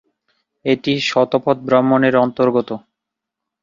[0.65, 2.69] এটি "শতপথ ব্রাহ্মণ"-এর অন্তর্গত।